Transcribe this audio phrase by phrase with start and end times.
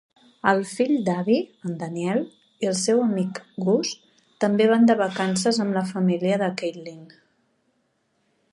[0.51, 1.35] El fill d'Abby,
[1.69, 2.23] en Daniel,
[2.65, 3.91] i el seu amic, Gus,
[4.45, 7.05] també van de vacances amb la família de Caitlin.